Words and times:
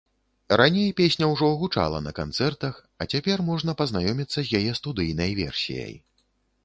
Раней 0.59 0.87
песня 1.01 1.27
ўжо 1.33 1.49
гучала 1.63 1.99
на 2.07 2.13
канцэртах, 2.19 2.79
а 3.01 3.09
цяпер 3.17 3.45
можна 3.53 3.77
пазнаёміцца 3.83 4.37
з 4.41 4.47
яе 4.61 4.73
студыйнай 4.81 5.31
версіяй. 5.43 5.95